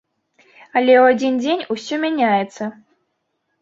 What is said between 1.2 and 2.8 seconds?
дзень усё мяняецца.